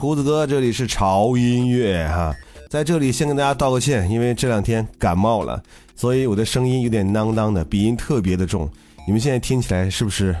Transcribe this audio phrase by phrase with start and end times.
[0.00, 2.34] 胡子哥，这里是潮音乐哈。
[2.70, 5.62] 在这里先跟大家道个歉，因为这两天感冒了，
[5.94, 8.66] 所以我的声音有点囔囔的，鼻音特别的重。
[9.06, 10.34] 你们现在听起来是不是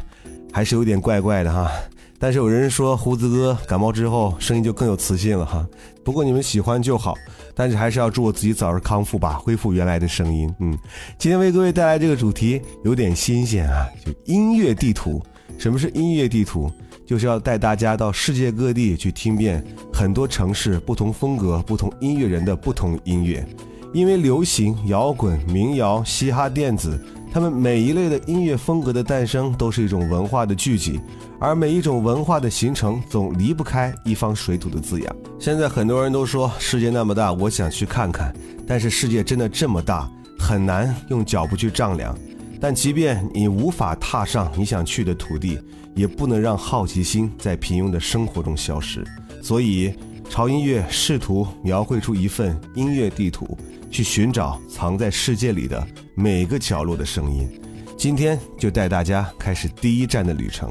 [0.50, 1.70] 还是有点怪怪的哈？
[2.18, 5.66] 但是有人说胡子哥感冒之后声音就更有磁性了哈。
[6.02, 7.14] 不过你们喜欢就好，
[7.54, 10.50] 但是还是要祝我自己早日康复吧，恢复原来的声音。
[10.60, 10.74] 嗯，
[11.18, 15.22] 今天为各位带来这个主题有点新鲜啊，就音乐地图。
[15.58, 16.72] 什么是音乐地图？
[17.10, 19.60] 就是要带大家到世界各地去听遍
[19.92, 23.44] 很多城市不同风格、不同音乐人的不同音乐。
[23.92, 26.96] 因为流行、摇滚、民谣、嘻哈、电子，
[27.32, 31.00] 他们每一类的音乐风格的诞生都是一种文化的聚集，
[31.40, 35.16] 而每一种文化的形成总离不开一方水土的滋养。
[35.40, 38.32] 现在很多人都说世界那么大，我想去看看，
[38.68, 40.08] 但是世界真的这么大，
[40.38, 42.16] 很难用脚步去丈量。
[42.60, 45.58] 但即便你无法踏上你想去的土地，
[45.94, 49.04] 也不能让好奇心在平庸的生活中消失。
[49.42, 49.92] 所以，
[50.28, 53.58] 潮音乐试图描绘出一份音乐地图，
[53.90, 57.48] 去寻找藏在世界里的每个角落的声音。
[57.96, 60.70] 今天就带大家开始第一站的旅程。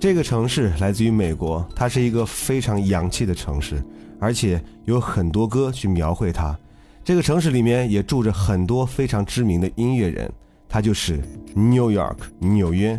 [0.00, 3.82] 这个城市来自于美国，它是一个非常洋气的城市，
[4.18, 6.58] 而且有很多歌去描绘它。
[7.04, 10.30] 这个城市里面也住着很多非常知名的音乐人。
[10.68, 11.20] 它就是
[11.54, 12.98] New York，纽约。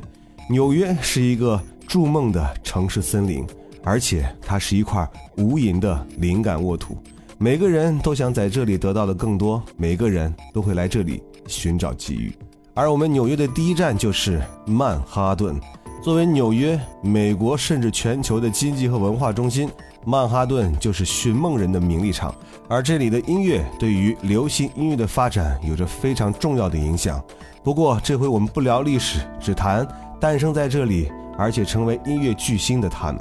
[0.52, 1.58] 纽约是一个
[1.88, 3.48] 筑梦的城市森林，
[3.86, 6.98] 而且它是一块无垠的灵感沃土。
[7.38, 12.36] 每个人都想在这里得到的更多，每个人都会来这里寻找机遇。
[12.74, 15.58] 而我们纽约的第一站就是曼哈顿。
[16.04, 19.70] 作为纽约、美国甚至全球的经济和文化中心，
[20.06, 22.36] 曼哈顿就是寻梦人的名利场。
[22.68, 27.24] 而这里的音乐对于流行音乐的发展有着非常重要的影响。
[27.64, 29.88] 不过这回我们不聊历史，只谈
[30.22, 33.20] 诞生在这里而且成为音乐巨星的他们。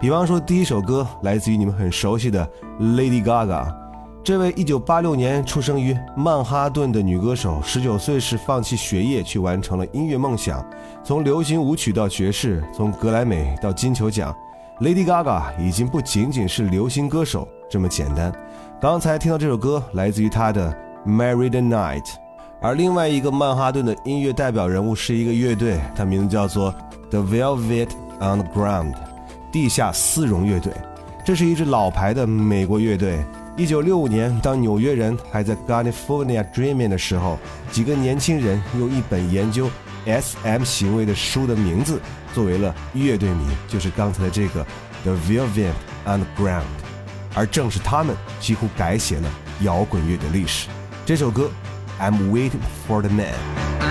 [0.00, 2.46] 比方说，第一首歌来自于你们很熟悉的
[2.80, 3.72] Lady Gaga。
[4.24, 10.64] 这位1986年出生于曼哈顿的女歌手，19岁时放弃学业去完成了音乐梦想。
[11.04, 14.34] 从流行舞曲到爵士，从格莱美到金球奖
[14.80, 18.32] ，Lady Gaga 已经不仅仅是流行歌手这么简单。
[18.80, 20.74] 刚才听到这首歌来自于她的
[21.08, 22.04] 《Married Night》。
[22.62, 26.74] 而另外一个曼哈顿的音乐代表人物是一个乐队，它名字叫做
[27.08, 27.88] The Velvet
[28.20, 28.92] Underground，
[29.50, 30.70] 地下丝绒乐队。
[31.24, 33.24] 这是一支老牌的美国乐队。
[33.56, 37.38] 一九六五年，当纽约人还在 California dreaming 的时候，
[37.72, 39.70] 几个年轻人用一本研究
[40.04, 41.98] SM 行为的书的名字
[42.34, 44.66] 作为了乐队名，就是刚才的这个
[45.02, 45.72] The Velvet
[46.06, 46.64] Underground。
[47.34, 49.30] 而正是他们几乎改写了
[49.62, 50.68] 摇滚乐的历史。
[51.06, 51.50] 这首歌。
[52.00, 53.89] I'm waiting for the man.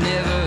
[0.00, 0.39] never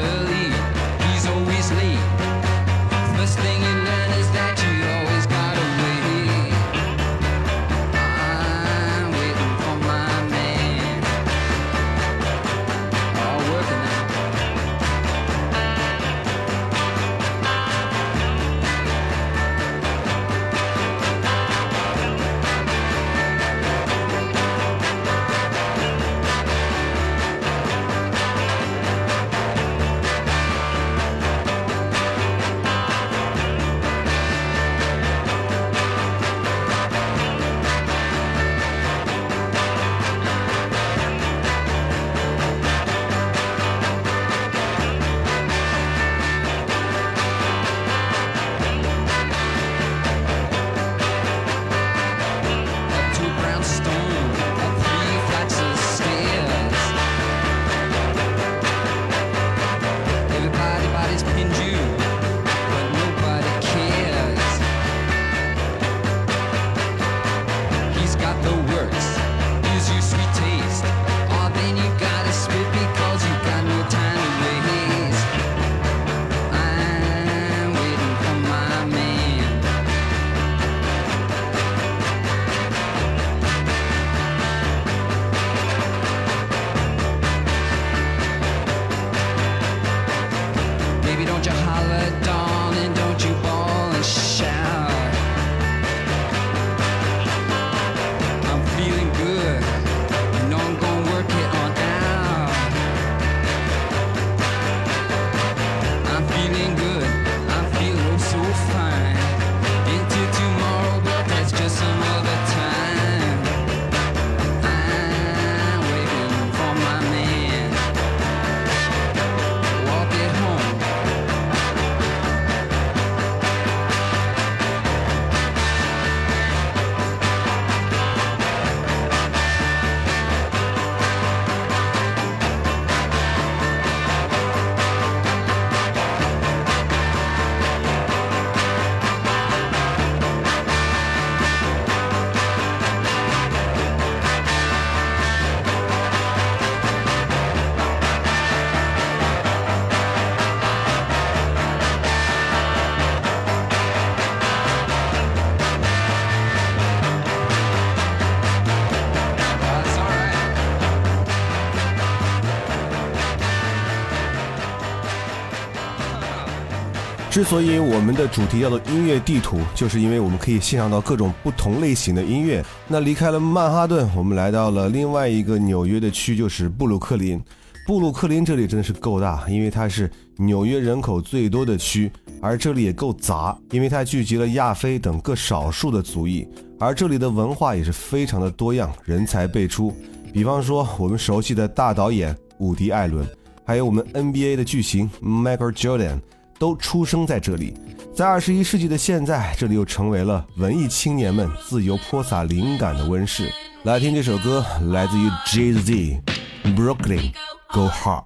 [167.34, 172.64] 之所以我们的主题叫做音乐地图，就是因为我们可以欣赏到各种不同类型的音乐。
[172.88, 177.42] 那离开了曼哈顿，我们来到了另外一个纽约的区，就是布鲁克林。
[177.88, 186.48] 布鲁克林这里真的是够大，因为它是纽约人口最多的区，而这里也够杂，因为它聚集了亚非等各少数的族裔，
[186.80, 189.92] 而这里的文化也是非常的多样，人才辈出。
[190.32, 193.28] 比方说我们熟悉的大导演伍迪·艾伦，
[193.66, 196.20] 还有我们 NBA 的巨星 Michael Jordan。
[196.64, 197.76] 都出生在这里。
[198.16, 203.52] 在二十一世纪的现在，这里又成为了文艺青年们自由泼洒灵感的温室。
[203.84, 208.24] 来听这首歌，来自于 JZ，Brooklyn，Go Hard》。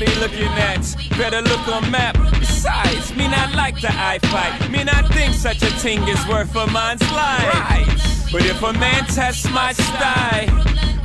[0.00, 0.82] They looking at?
[1.18, 2.16] Better look on map.
[2.38, 4.70] Besides, me not like the eye fight.
[4.70, 8.32] Me not think such a thing is worth a man's life.
[8.32, 10.50] But if a man tests my style,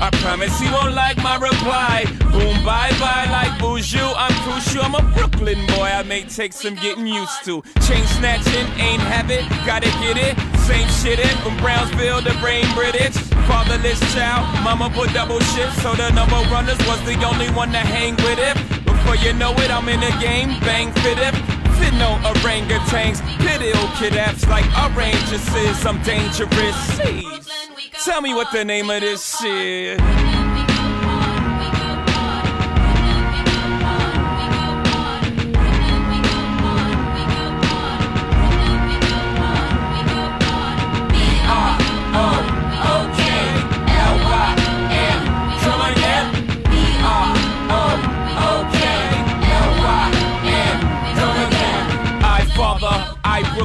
[0.01, 2.05] I promise he won't like my reply.
[2.31, 4.13] Boom, bye bye, like Boujou.
[4.15, 4.81] I'm crucial.
[4.81, 5.91] I'm a Brooklyn boy.
[5.91, 7.61] I may take some getting used to.
[7.85, 9.43] Chain snatching ain't habit.
[9.65, 10.39] Gotta get it.
[10.65, 13.15] Same shit in from Brownsville to Brain British.
[13.49, 17.79] Fatherless child, mama put double shift, so the number runners was the only one to
[17.79, 18.78] hang with it.
[19.09, 21.33] Before you know it, I'm in the game, bang fit it.
[21.79, 25.83] Fit no orangutans, pit ill kid apps like oranguses.
[25.83, 26.99] I'm dangerous.
[26.99, 28.05] Jeez.
[28.05, 29.99] Tell me what the name of this shit.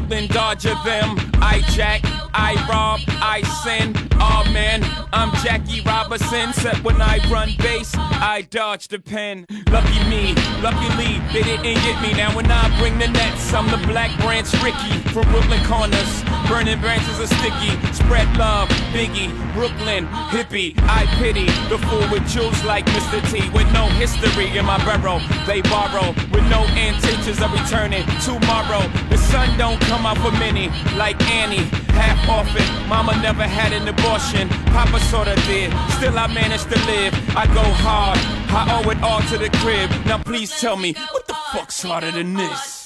[0.04, 1.16] jump and dodge of them.
[1.40, 3.94] I jack I rob, I sin.
[4.14, 6.50] Oh man, I'm Jackie Robinson.
[6.50, 9.46] Except when I run base, I dodge the pen.
[9.70, 12.12] Lucky me, luckily they didn't get me.
[12.12, 16.24] Now when I bring the nets, I'm the Black Branch Ricky from Brooklyn corners.
[16.48, 17.72] Burning branches are sticky.
[17.92, 20.74] Spread love, Biggie, Brooklyn, hippie.
[20.90, 23.22] I pity the fool with jewels like Mr.
[23.30, 23.48] T.
[23.50, 26.10] With no history in my barrel, they borrow.
[26.34, 28.82] With no intentions of returning tomorrow.
[29.08, 31.70] The sun don't come out for many, like Annie.
[31.94, 34.48] Half orphan, mama never had an abortion.
[34.72, 37.12] Papa sorta did, still I managed to live.
[37.36, 38.18] I go hard,
[38.50, 39.90] I owe it all to the crib.
[40.06, 42.83] Now please tell me, what the fuck's harder than this?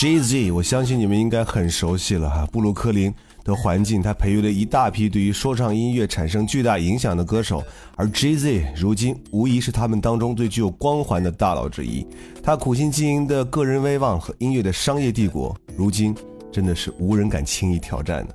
[0.00, 2.46] Jay Z，我相信你们应该很熟悉了哈。
[2.50, 3.12] 布鲁克林
[3.44, 7.62] 的环境，他培育了一大批对于说唱音乐产生巨大影响的歌手，
[7.96, 12.06] 而 Jay Z 如今无疑是他们当中最具有光环的大佬之一。
[12.42, 16.16] 他苦心经营的个人威望和音乐的商业帝国，如今
[16.50, 18.34] 真的是无人敢轻易挑战的。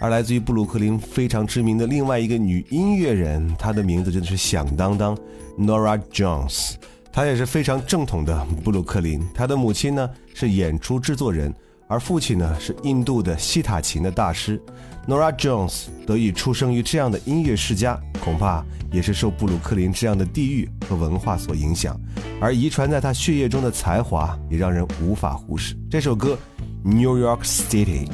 [0.00, 5.16] 而来自于布鲁克林非常知名的另外一个女音乐人，她的名字真的是响当当
[5.56, 6.72] ，Nora Jones。
[7.14, 9.24] 他也是非常正统的布鲁克林。
[9.32, 11.54] 他的母亲呢是演出制作人，
[11.86, 14.60] 而父亲呢是印度的西塔琴的大师。
[15.06, 21.96] Nora Jones 得以出生于这样的音乐世家，恐怕也是受布鲁克林这样的地域和文化所影响，
[22.40, 25.76] 而遗传在他血液中的才华也让人无法忽视。
[25.88, 26.36] 这首歌
[26.88, 28.08] 《New York City》。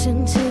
[0.00, 0.47] 曾经。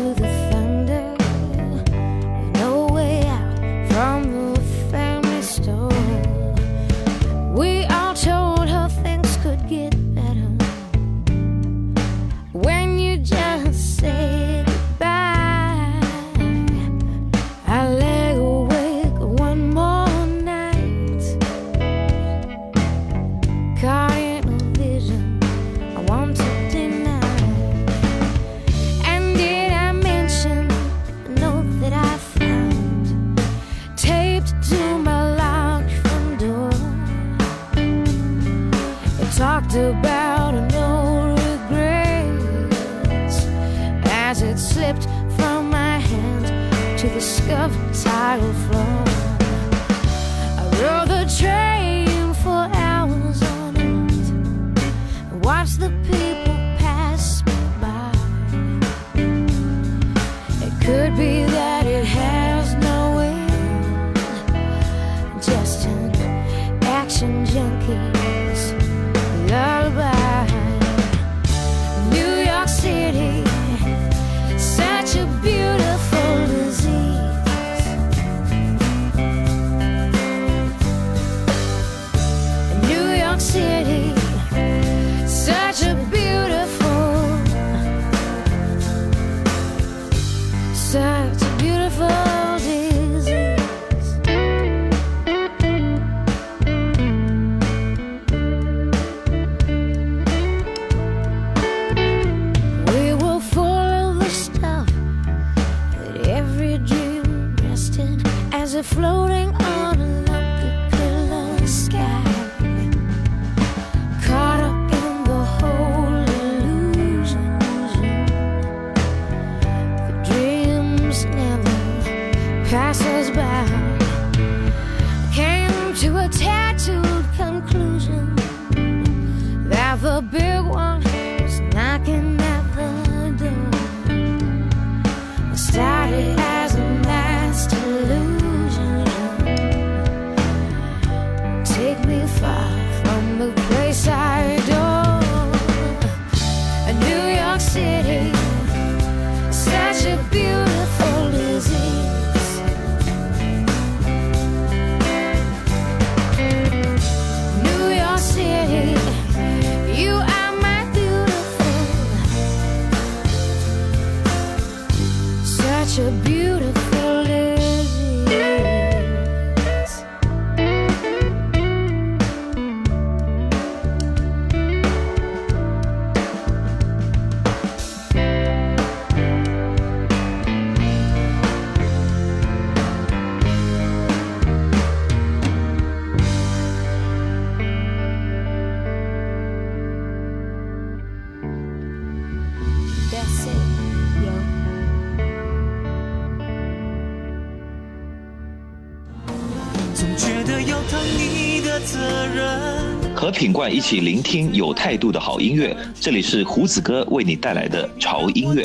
[203.77, 208.63] 一起聆听有态度的好音乐，这里是胡子哥为你带来的潮音乐。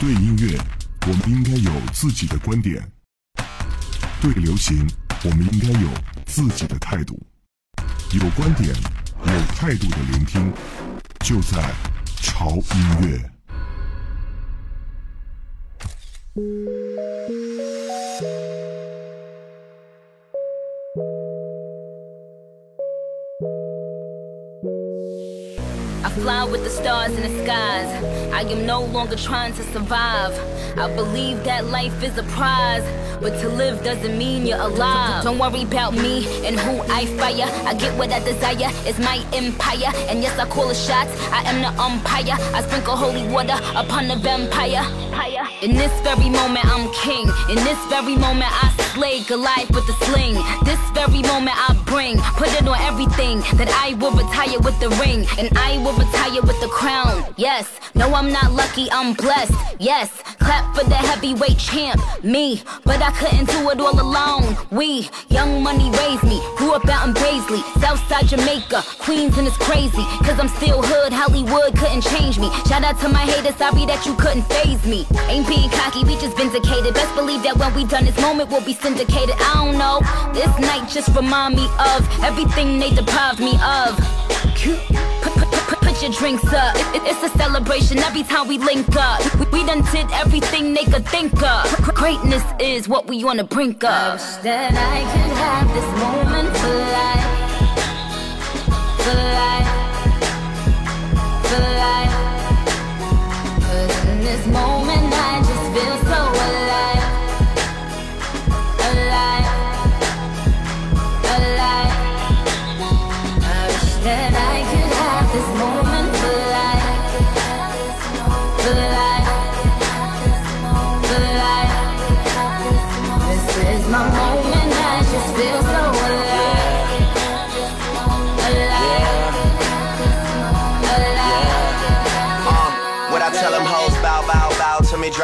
[0.00, 0.58] 对音乐，
[1.06, 2.82] 我们应该有自己的观点；
[4.20, 4.84] 对流行，
[5.22, 5.88] 我们应该有
[6.26, 7.16] 自己的态度。
[8.14, 8.68] 有观点、
[9.26, 10.52] 有态度的聆听，
[11.20, 11.62] 就在
[12.16, 13.30] 潮音乐。
[26.02, 27.88] I fly with the stars in the skies.
[28.32, 30.32] I am no longer trying to survive.
[30.78, 32.84] I believe that life is a prize.
[33.20, 35.24] But to live doesn't mean you're alive.
[35.24, 37.48] Don't worry about me and who I fire.
[37.68, 38.70] I get what I desire.
[38.88, 39.92] It's my empire.
[40.08, 41.10] And yes, I call the shots.
[41.30, 42.36] I am the umpire.
[42.54, 44.84] I sprinkle holy water upon the vampire.
[45.60, 47.28] In this very moment, I'm king.
[47.50, 50.34] In this very moment, I slay Goliath with the sling.
[50.64, 52.18] This very moment, I bring.
[52.36, 55.26] Put it on everything that I will retire with the ring.
[55.38, 57.24] And I will retire with the crown.
[57.36, 59.54] Yes, no, I'm not lucky, I'm blessed.
[59.78, 62.62] Yes, clap for the heavyweight champ, me.
[62.84, 64.56] But I couldn't do it all alone.
[64.70, 66.40] We, young money raised me.
[66.56, 70.04] Grew up out in Paisley, Southside Jamaica, Queens, and it's crazy.
[70.26, 72.50] Cause I'm still hood, Hollywood couldn't change me.
[72.66, 75.06] Shout out to my haters, sorry that you couldn't phase me.
[75.28, 76.94] Ain't being cocky, we just vindicated.
[76.94, 79.34] Best believe that when we done this moment, we'll be syndicated.
[79.38, 80.00] I don't know.
[80.32, 83.96] This night just remind me of everything they deprived me of.
[85.22, 86.74] Put, your drinks up.
[86.76, 89.20] It- it- it's a celebration every time we link up.
[89.38, 91.64] We, we done did everything they could think of.
[91.94, 93.90] Greatness is what we on the brink of.
[93.90, 97.28] I wish that I could have this moment for life.
[99.04, 99.69] For life.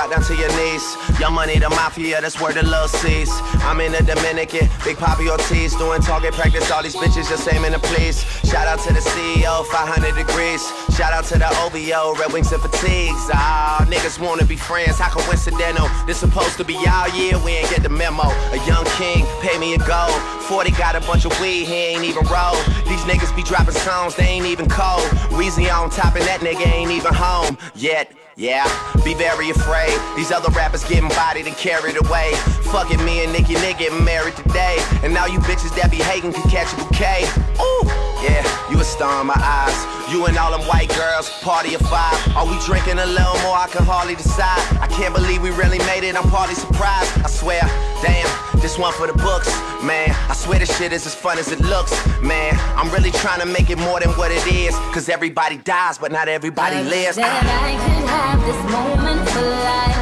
[0.07, 0.97] Drop down to your knees.
[1.21, 3.31] Your money, the mafia, that's where the love sees.
[3.63, 6.71] I'm in the Dominican, Big Poppy Ortiz, doing target practice.
[6.71, 8.23] All these bitches just aiming to please.
[8.45, 10.63] Shout out to the CEO, 500 degrees.
[10.97, 13.29] Shout out to the OVO, Red Wings and Fatigues.
[13.35, 15.91] Ah, niggas wanna be friends, how coincidental.
[16.07, 18.23] This supposed to be all year, we ain't get the memo.
[18.25, 20.19] A young king, pay me a gold.
[20.49, 22.57] 40 got a bunch of weed, he ain't even roll.
[22.89, 25.05] These niggas be dropping songs, they ain't even cold.
[25.37, 28.11] Weezy on top, and that nigga ain't even home yet.
[28.37, 28.65] Yeah,
[29.05, 30.01] be very afraid.
[30.17, 32.33] These other rappers getting bodied and carried away.
[32.73, 34.77] Fucking me and Nicki Nick getting married today.
[35.03, 37.29] And now you bitches that be hating can catch a bouquet.
[37.61, 37.83] Ooh,
[38.23, 39.77] yeah, you a star in my eyes.
[40.13, 42.15] You and all them white girls, party of five.
[42.37, 43.57] Are we drinking a little more?
[43.57, 44.61] I can hardly decide.
[44.81, 46.15] I can't believe we really made it.
[46.15, 47.11] I'm partly surprised.
[47.25, 47.61] I swear,
[48.03, 48.29] damn,
[48.61, 49.49] this one for the books,
[49.83, 50.15] man.
[50.31, 51.91] I swear this shit is as fun as it looks,
[52.23, 52.55] man.
[52.77, 54.77] I'm really trying to make it more than what it is.
[54.95, 57.17] Cause everybody dies, but not everybody I lives.
[57.17, 57.67] wish that ah.
[57.67, 59.99] I could have this moment for life.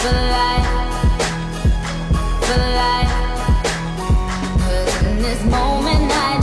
[0.00, 0.68] For life.
[2.46, 3.21] For life
[5.44, 6.41] moment I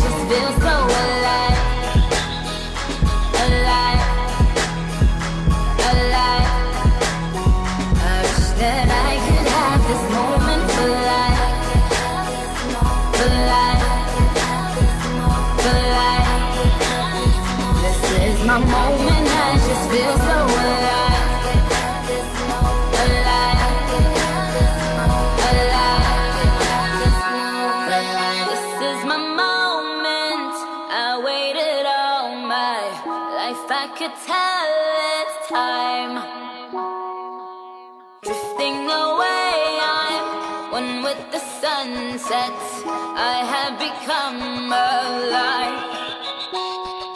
[42.30, 42.54] sunset.
[42.86, 44.40] I have become
[44.72, 45.80] alive.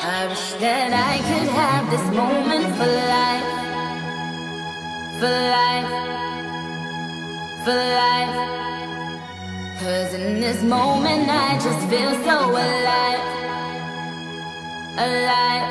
[0.01, 3.49] I wish that I could have this moment for life,
[5.19, 5.91] for life,
[7.63, 8.35] for life.
[9.81, 13.23] Cause in this moment I just feel so alive,
[15.07, 15.69] alive,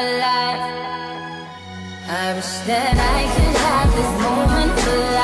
[0.00, 0.62] alive.
[2.08, 5.19] I wish that I could have this moment for life,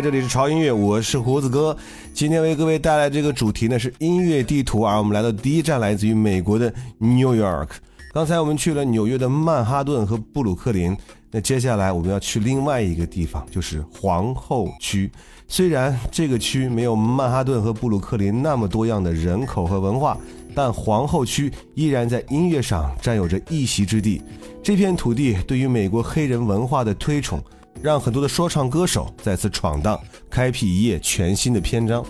[0.00, 1.76] 这里是潮音乐，我是胡子哥。
[2.14, 7.68] 今天为各位带来这个主题呢是音乐地图啊，我们来到第一站，来自于美国的 New York。
[8.12, 10.96] 刚才我们去了纽约的曼哈顿和布鲁克林，
[11.32, 15.10] 那接下来我们要去另外一个地方，就是皇后区。
[15.48, 20.16] 虽然这个区没有曼哈顿和布鲁克林那么多样的人口和文化，
[20.54, 24.22] 但皇后区依然在音乐上占有着一席之地。
[24.62, 27.42] 这片土地对于美国黑人文化的推崇，
[27.82, 32.04] 让很多的说唱歌手再次闯荡，开辟一页全新的篇章。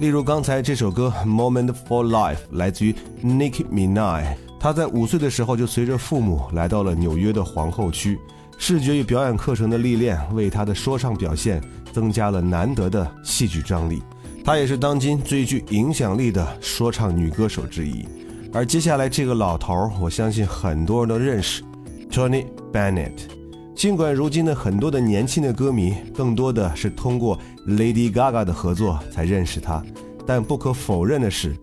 [0.00, 4.24] 例如刚才这首歌《Moment for Life》来自于 Nicki Minaj，
[4.58, 8.18] 他在五岁的时候就随着父母来到了纽约的皇后区。
[8.58, 11.60] 视觉与表演课程的历练为他的说唱表现
[11.92, 14.02] 增加了难得的戏剧张力。
[14.44, 18.04] 她也是当今最具影响力的说唱女歌手之一。
[18.52, 21.62] 而接下来这个老头儿，我相信很多人都认识
[22.10, 23.41] ，Tony Bennett。
[23.82, 29.82] 尽管如今的很多的年轻的歌迷更多的是通过 Lady Gaga 的合作才认识他，
[30.24, 31.56] 但不可否认的是，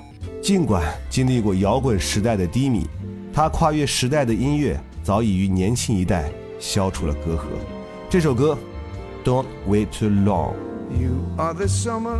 [0.43, 2.85] 尽管经历过摇滚时代的低迷，
[3.31, 6.29] 他跨越时代的音乐早已与年轻一代
[6.59, 7.43] 消除了隔阂。
[8.09, 8.57] 这首歌
[9.23, 10.55] ，Don't Wait Too Long。
[10.89, 12.19] You are the summer,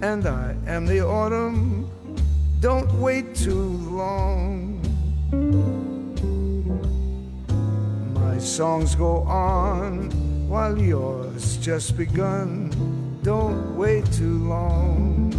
[0.00, 1.84] and I am the autumn.
[2.62, 4.59] Don't wait too long.
[8.40, 10.10] Songs go on
[10.48, 12.70] while yours just begun.
[13.22, 15.30] Don't wait too long.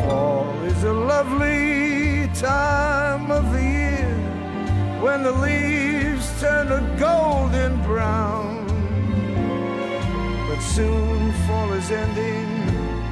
[0.00, 4.16] Fall is a lovely time of the year
[5.02, 8.66] when the leaves turn a golden brown.
[10.48, 12.48] But soon fall is ending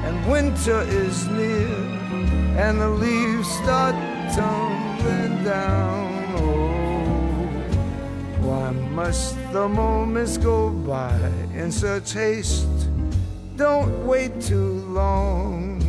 [0.05, 1.75] and winter is near,
[2.57, 3.95] and the leaves start
[4.33, 6.22] tumbling down.
[8.93, 11.17] Must the moments go by
[11.55, 12.67] in such haste?
[13.55, 15.79] Don't wait too long.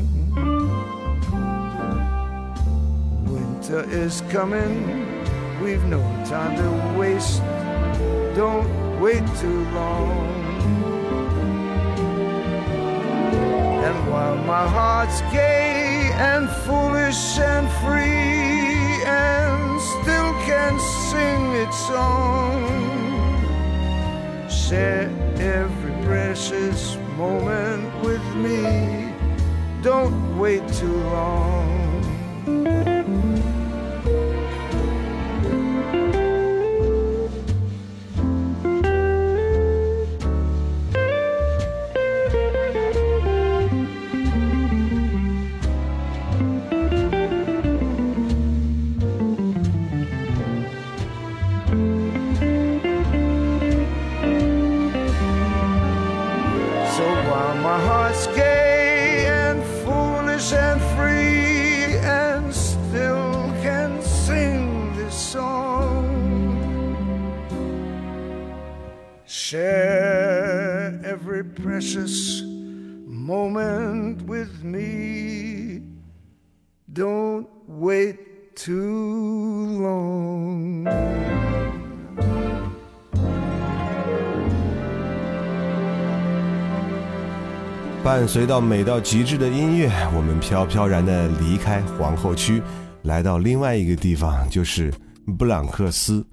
[3.27, 5.23] Winter is coming,
[5.62, 7.43] we've no time to waste.
[8.35, 10.19] Don't wait too long.
[13.85, 20.79] And while my heart's gay and foolish and free and still can
[21.11, 22.62] sing its song,
[24.49, 29.12] share every precious moment with me.
[29.83, 31.73] Don't wait too long.
[88.26, 92.62] 随到美到极致的音乐，我们飘飘然地离开皇后区，
[93.02, 94.92] 来到另外一个地方，就是
[95.38, 96.24] 布朗克斯。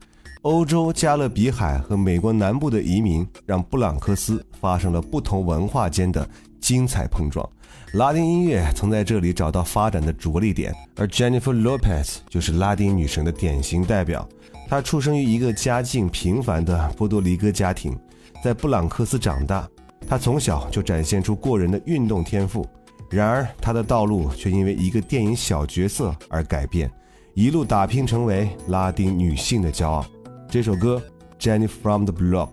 [0.41, 6.27] 欧洲加勒比海和美国南部的移民，让布朗克斯发生了不同文化间的
[6.60, 7.47] 精彩碰撞。
[7.93, 14.27] 拉丁音乐曾在这里找到发展的着力点，而 Jennifer Lopez 就是拉丁女神的典型代表。
[14.67, 17.95] 她出生于一个家境平凡的波多黎各家庭，
[18.43, 19.67] 在布朗克斯长大。
[20.08, 22.68] 他从小就展现出过人的运动天赋，
[23.10, 26.92] 然而他的道路却因为一个电影小角色而改变，
[27.34, 30.06] 一路打拼成为拉丁女性的骄傲。
[30.50, 31.02] 这首歌
[31.42, 32.50] 《Jenny from the Block》。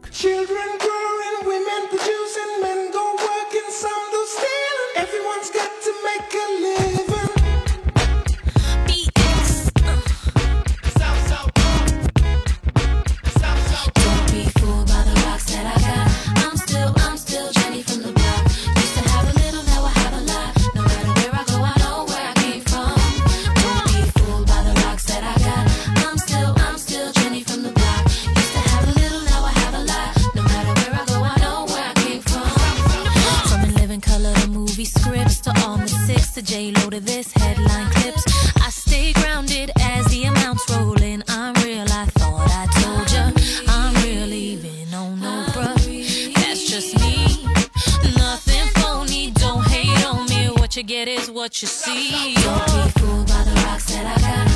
[51.29, 52.35] Is what you see.
[52.35, 54.48] Don't be fooled by the rocks that I got.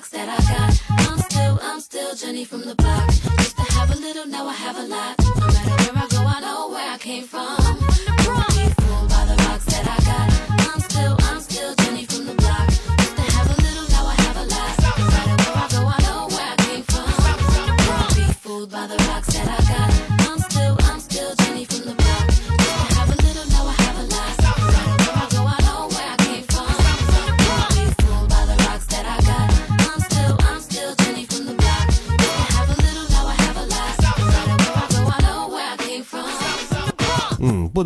[0.00, 1.10] Rocks that I got.
[1.10, 3.08] I'm still, I'm still Jenny from the block.
[3.38, 5.19] Used to have a little, now I have a lot.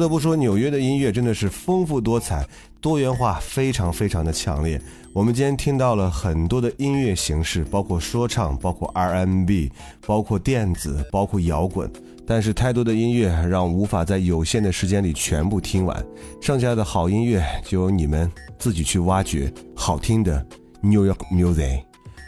[0.05, 2.47] 不得不说，纽约的音乐真的是丰富多彩、
[2.79, 4.79] 多元化，非常非常的强烈。
[5.15, 9.73] 我们今天听到了很多的音乐形式，包括说唱，包括 R&B，
[10.07, 11.91] 包括电子，包括摇滚。
[12.27, 16.05] 但是太多的音乐让我无法在有限的时间里全部听完，
[16.39, 20.47] 剩下的好音乐就由你们自己去挖掘好听的
[20.83, 21.83] New York Music。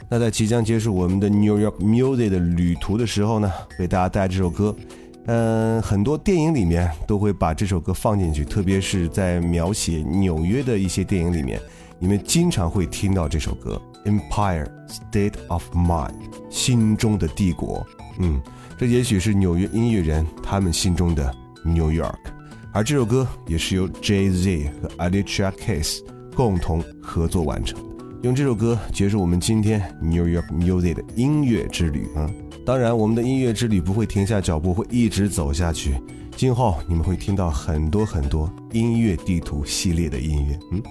[0.08, 4.74] 那在即将结束我们的 New York Music 的旅途的时候呢，为大家带来这首歌。
[5.26, 11.60] 嗯，很多电影里面都会把这首歌放进去，特别是在描写纽约的一些电影里面，
[11.98, 16.10] 你们经常会听到这首歌《Empire State of Mind》
[16.48, 17.84] 心中的帝国。
[18.20, 18.40] 嗯，
[18.78, 22.14] 这也许是纽约音乐人他们心中的 New York，
[22.72, 25.98] 而这首歌也是由 Jay Z 和 Alicia Keys
[26.36, 27.78] 共同合作完成。
[28.22, 32.30] 用这首歌结束我们今天 New York Music 的音乐之旅啊！
[32.66, 35.94] 当然，我们的音乐之旅不会停下脚步，会一直走下去。
[36.36, 40.58] 今后你们会听到很多很多音乐地图系列的音乐。
[40.72, 40.82] 嗯，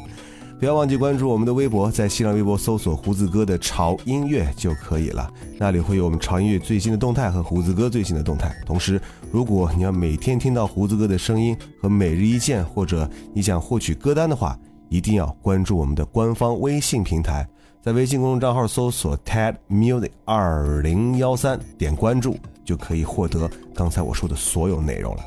[0.58, 8.56] 不要忘记关注我们的微博，在新浪微博搜索“胡子哥的潮音乐”就可以了，那里会有我们潮音乐最新的动态和胡子哥最新的动态。
[8.66, 9.00] 同时，
[9.30, 14.58] 如果你要每天听到胡子哥的声音和每日一见，或者你想获取歌单的话，
[14.88, 17.46] 一定要关注我们的官方微信平台，
[17.86, 25.24] 在微信公众账号搜索 TED Music 二零幺三，点关注就可以获得刚才我说的所有内容了。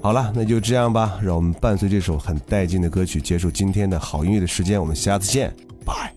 [0.00, 5.52] 好了，那就这样吧，让我们伴随这首很带劲的歌曲结束今天的好音乐的时间，我们下次见，
[5.84, 6.14] 拜。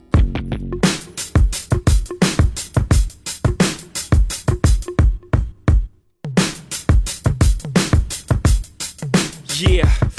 [9.58, 10.19] Yeah.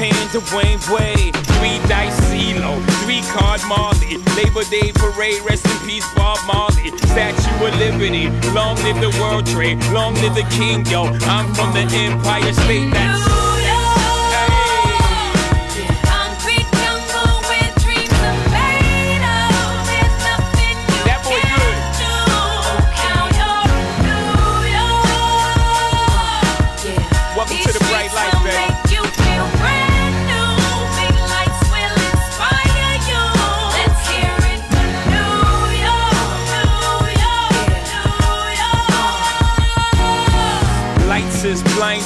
[0.01, 1.35] paying Dwayne Wade.
[1.57, 2.73] Three dice CeeLo,
[3.03, 4.17] three card Marley.
[4.35, 6.89] Labor Day parade, rest in peace Bob Marley.
[7.13, 11.03] Statue of Liberty, long live the World Trade, long live the King, yo.
[11.29, 12.91] I'm from the Empire State.
[12.91, 13.40] That's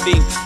[0.06, 0.45] me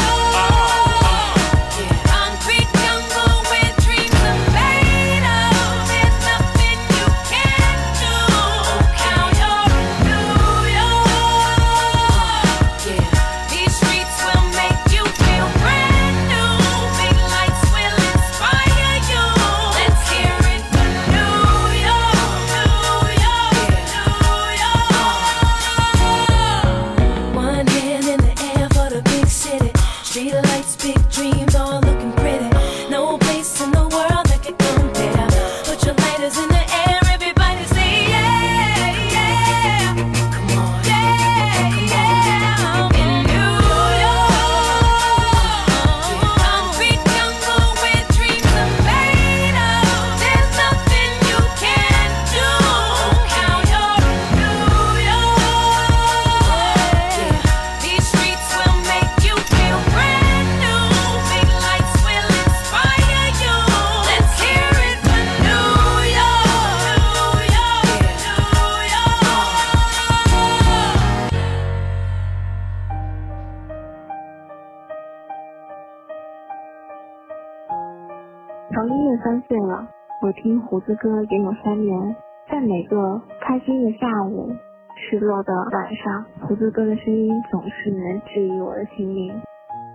[78.73, 79.85] 曹音乐三岁了，
[80.21, 82.15] 我听胡子哥也有三年，
[82.49, 84.49] 在每个开心的下午、
[84.95, 89.41] 失落的晚上，胡子哥的声音总是能治愈我的心灵。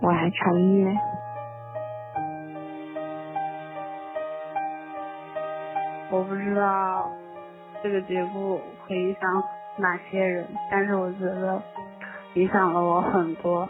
[0.03, 0.95] 我爱潮音乐。
[6.11, 7.09] 我不知道
[7.81, 9.43] 这个节目会影响
[9.77, 11.59] 哪些人，但是我觉得
[12.35, 13.67] 影响了我很多。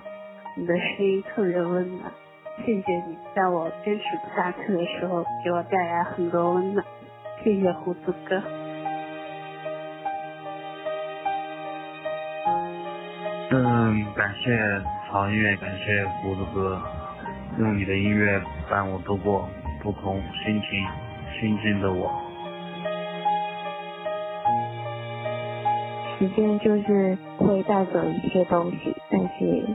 [0.58, 2.12] 你的声音特别温暖，
[2.66, 6.86] 谢谢你，在我坚持不下去的时候，给我带来很多温暖。
[7.44, 8.42] 谢谢胡子哥。
[13.52, 14.58] 嗯，感谢
[15.10, 16.82] 好音乐，感谢胡子哥，
[17.60, 19.48] 用你的音乐伴我度过
[19.82, 20.86] 不同心情、
[21.40, 22.12] 心境的我。
[26.20, 29.66] 时间就是会带走一些东西，但是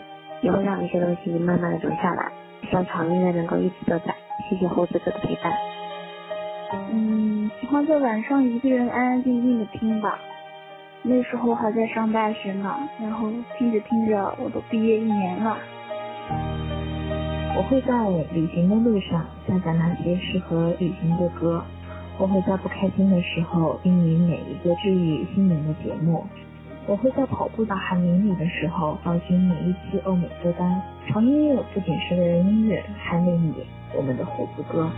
[0.43, 2.31] 也会让一些东西慢慢的留下来。
[2.73, 4.15] 希望潮音乐能够一直都在。
[4.49, 5.53] 谢谢胡子哥的陪伴。
[6.91, 10.19] 嗯，喜欢在晚上一个人安安静静的听吧。
[11.03, 15.59] 那时候还在上大学呢，然后听着听着我都毕业一年了。
[17.59, 21.63] 我会在旅行的路上下载那些适合旅行的歌。
[22.17, 26.25] 我会在不开心的时候听你每一个治愈心灵的节目。
[26.87, 30.83] 我会在跑步到海绵里的时候找寻每一期欧美歌单。
[31.07, 33.55] 潮音乐不仅是为了音乐，还为你，
[33.97, 34.91] 我们的胡子哥。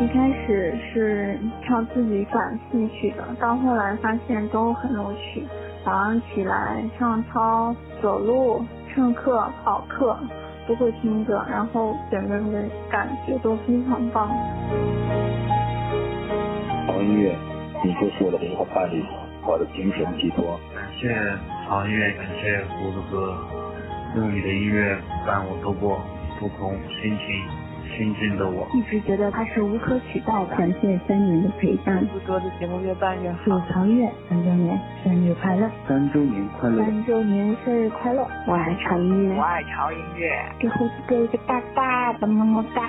[0.00, 5.44] 一开始是唱自己感兴趣的，到后来发现都很有趣。
[5.84, 8.64] 早上起来上操、走路、
[8.94, 10.18] 上课、跑课，
[10.66, 14.28] 都会听着，然后整个人的感觉都非常棒。
[16.88, 17.36] 好音乐，
[17.84, 19.02] 你就是我的灵魂伴侣，
[19.44, 20.58] 我的精神寄托。
[20.72, 21.08] 感谢
[21.66, 23.36] 长音乐，感谢胡子哥，
[24.16, 26.00] 用你的音乐伴我度过
[26.38, 28.68] 不同心情、心境的我。
[28.72, 30.54] 一直觉得他是无可取代的。
[30.54, 33.38] 感谢三年的陪伴，胡子哥的节目越办越好。
[33.44, 35.68] 祝曹越三周年生日快乐！
[35.88, 36.84] 三周年快乐！
[36.84, 38.24] 三周年生日快乐！
[38.46, 40.30] 我爱潮音乐，我爱潮音乐，
[40.60, 42.88] 给胡子哥一个大大的么么哒。